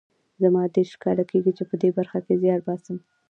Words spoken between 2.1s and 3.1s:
کې زیار باسم